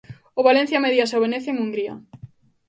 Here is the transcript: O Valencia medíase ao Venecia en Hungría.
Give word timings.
O 0.39 0.41
Valencia 0.47 0.83
medíase 0.85 1.13
ao 1.15 1.23
Venecia 1.25 1.51
en 1.53 1.57
Hungría. 1.61 1.93